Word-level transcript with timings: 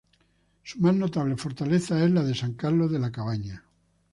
Su 0.63 0.79
más 0.79 0.95
notable 0.95 1.37
fortaleza 1.37 2.03
es 2.03 2.09
la 2.09 2.23
de 2.23 2.33
San 2.33 2.53
Carlos 2.55 2.91
de 2.91 2.97
la 2.97 3.11
Cabaña. 3.11 3.63